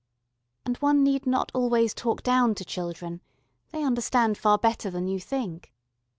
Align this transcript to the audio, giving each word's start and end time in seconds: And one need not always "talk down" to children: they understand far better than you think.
And 0.65 0.77
one 0.77 1.03
need 1.03 1.27
not 1.27 1.51
always 1.53 1.93
"talk 1.93 2.23
down" 2.23 2.55
to 2.55 2.65
children: 2.65 3.21
they 3.69 3.83
understand 3.83 4.35
far 4.35 4.57
better 4.57 4.89
than 4.89 5.07
you 5.07 5.19
think. 5.19 5.71